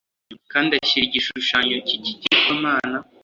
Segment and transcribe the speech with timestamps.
[0.51, 2.97] Kandi ashyira igishushanyo cy ikigirwamana